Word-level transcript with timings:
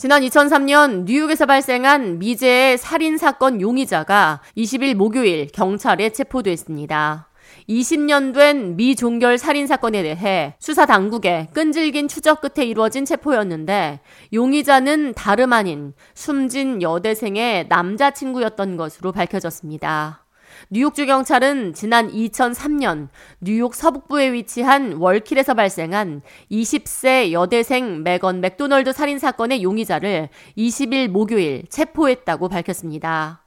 지난 0.00 0.22
2003년 0.22 1.06
뉴욕에서 1.06 1.44
발생한 1.44 2.20
미제의 2.20 2.78
살인 2.78 3.18
사건 3.18 3.60
용의자가 3.60 4.40
20일 4.56 4.94
목요일 4.94 5.48
경찰에 5.48 6.10
체포됐습니다. 6.10 7.30
20년 7.68 8.32
된 8.32 8.76
미종결 8.76 9.38
살인 9.38 9.66
사건에 9.66 10.04
대해 10.04 10.54
수사 10.60 10.86
당국의 10.86 11.48
끈질긴 11.52 12.06
추적 12.06 12.40
끝에 12.40 12.64
이루어진 12.64 13.04
체포였는데 13.04 13.98
용의자는 14.32 15.14
다름 15.14 15.52
아닌 15.52 15.94
숨진 16.14 16.80
여대생의 16.80 17.66
남자친구였던 17.68 18.76
것으로 18.76 19.10
밝혀졌습니다. 19.10 20.27
뉴욕주 20.70 21.06
경찰은 21.06 21.74
지난 21.74 22.10
2003년 22.10 23.08
뉴욕 23.40 23.74
서북부에 23.74 24.32
위치한 24.32 24.94
월킬에서 24.94 25.54
발생한 25.54 26.22
20세 26.50 27.32
여대생 27.32 28.02
메건 28.02 28.40
맥도널드 28.40 28.92
살인 28.92 29.18
사건의 29.18 29.62
용의자를 29.62 30.28
20일 30.56 31.08
목요일 31.08 31.64
체포했다고 31.68 32.48
밝혔습니다. 32.48 33.42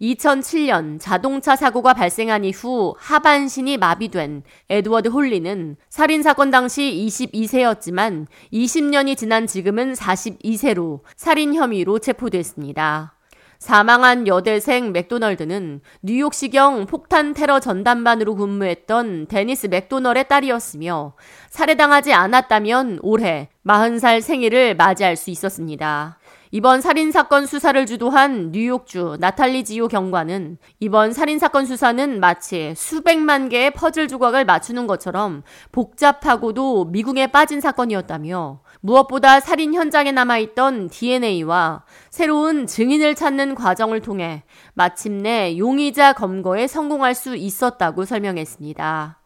2007년 0.00 0.98
자동차 1.00 1.56
사고가 1.56 1.94
발생한 1.94 2.44
이후 2.44 2.94
하반신이 2.98 3.76
마비된 3.76 4.42
에드워드 4.68 5.08
홀리는 5.08 5.76
살인사건 5.88 6.50
당시 6.50 6.82
22세였지만 7.06 8.26
20년이 8.52 9.16
지난 9.16 9.46
지금은 9.46 9.92
42세로 9.94 11.00
살인 11.16 11.54
혐의로 11.54 11.98
체포됐습니다. 11.98 13.15
사망한 13.58 14.26
여대생 14.26 14.92
맥도널드는 14.92 15.80
뉴욕시경 16.02 16.86
폭탄 16.86 17.34
테러 17.34 17.60
전담반으로 17.60 18.34
근무했던 18.36 19.26
데니스 19.26 19.68
맥도널의 19.68 20.28
딸이었으며 20.28 21.14
살해당하지 21.50 22.12
않았다면 22.12 23.00
올해 23.02 23.48
40살 23.66 24.20
생일을 24.20 24.76
맞이할 24.76 25.16
수 25.16 25.30
있었습니다. 25.30 26.18
이번 26.52 26.80
살인사건 26.80 27.46
수사를 27.46 27.86
주도한 27.86 28.52
뉴욕주 28.52 29.16
나탈리 29.18 29.64
지오 29.64 29.88
경관은 29.88 30.58
이번 30.78 31.12
살인사건 31.12 31.66
수사는 31.66 32.20
마치 32.20 32.72
수백만 32.76 33.48
개의 33.48 33.72
퍼즐 33.72 34.06
조각을 34.06 34.44
맞추는 34.44 34.86
것처럼 34.86 35.42
복잡하고도 35.72 36.86
미궁에 36.86 37.28
빠진 37.28 37.60
사건이었다며 37.60 38.60
무엇보다 38.80 39.40
살인 39.40 39.74
현장에 39.74 40.12
남아있던 40.12 40.90
DNA와 40.90 41.82
새로운 42.10 42.66
증인을 42.66 43.16
찾는 43.16 43.56
과정을 43.56 44.00
통해 44.00 44.44
마침내 44.74 45.58
용의자 45.58 46.12
검거에 46.12 46.68
성공할 46.68 47.14
수 47.14 47.34
있었다고 47.34 48.04
설명했습니다. 48.04 49.18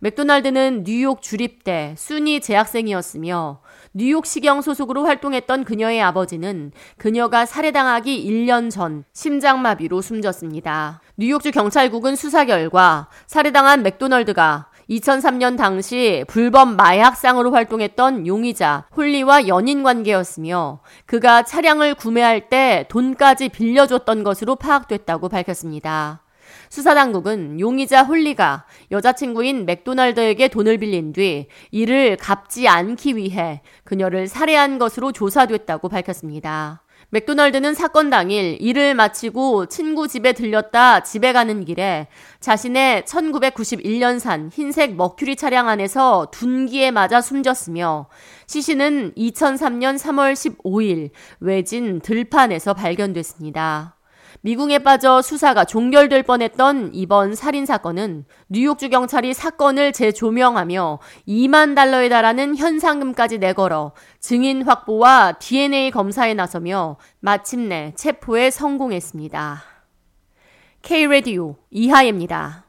맥도날드는 0.00 0.84
뉴욕 0.84 1.20
주립대 1.20 1.94
SUNY 1.98 2.40
재학생이었으며 2.40 3.60
뉴욕 3.92 4.26
시경 4.26 4.62
소속으로 4.62 5.04
활동했던 5.04 5.64
그녀의 5.64 6.00
아버지는 6.00 6.70
그녀가 6.98 7.44
살해당하기 7.46 8.24
1년 8.24 8.70
전 8.70 9.02
심장마비로 9.12 10.00
숨졌습니다. 10.00 11.00
뉴욕주 11.16 11.50
경찰국은 11.50 12.14
수사 12.14 12.44
결과 12.44 13.08
살해당한 13.26 13.82
맥도널드가 13.82 14.70
2003년 14.88 15.56
당시 15.56 16.24
불법 16.28 16.76
마약상으로 16.76 17.50
활동했던 17.50 18.26
용의자 18.26 18.86
홀리와 18.96 19.48
연인 19.48 19.82
관계였으며 19.82 20.80
그가 21.06 21.42
차량을 21.42 21.94
구매할 21.94 22.48
때 22.48 22.86
돈까지 22.88 23.48
빌려줬던 23.48 24.22
것으로 24.22 24.54
파악됐다고 24.54 25.28
밝혔습니다. 25.28 26.22
수사당국은 26.70 27.60
용의자 27.60 28.02
홀리가 28.02 28.66
여자친구인 28.90 29.66
맥도날드에게 29.66 30.48
돈을 30.48 30.78
빌린 30.78 31.12
뒤 31.12 31.46
이를 31.70 32.16
갚지 32.16 32.68
않기 32.68 33.16
위해 33.16 33.62
그녀를 33.84 34.28
살해한 34.28 34.78
것으로 34.78 35.12
조사됐다고 35.12 35.88
밝혔습니다. 35.88 36.82
맥도날드는 37.10 37.74
사건 37.74 38.10
당일 38.10 38.58
일을 38.60 38.94
마치고 38.94 39.66
친구 39.66 40.08
집에 40.08 40.32
들렸다 40.32 41.02
집에 41.04 41.32
가는 41.32 41.64
길에 41.64 42.08
자신의 42.40 43.04
1991년산 43.04 44.50
흰색 44.52 44.94
머큐리 44.94 45.36
차량 45.36 45.68
안에서 45.68 46.28
둔기에 46.30 46.90
맞아 46.90 47.22
숨졌으며 47.22 48.08
시신은 48.46 49.14
2003년 49.16 49.98
3월 49.98 50.34
15일 50.34 51.10
외진 51.40 52.00
들판에서 52.00 52.74
발견됐습니다. 52.74 53.97
미궁에 54.42 54.78
빠져 54.80 55.20
수사가 55.20 55.64
종결될 55.64 56.22
뻔했던 56.22 56.90
이번 56.94 57.34
살인 57.34 57.66
사건은 57.66 58.24
뉴욕주 58.48 58.88
경찰이 58.88 59.34
사건을 59.34 59.92
재조명하며 59.92 61.00
2만 61.26 61.74
달러에 61.74 62.08
달하는 62.08 62.56
현상금까지 62.56 63.38
내걸어 63.38 63.92
증인 64.20 64.62
확보와 64.62 65.32
DNA 65.40 65.90
검사에 65.90 66.34
나서며 66.34 66.96
마침내 67.20 67.92
체포에 67.96 68.50
성공했습니다. 68.50 69.62
K-Radio 70.82 71.56
이하예입니다. 71.70 72.64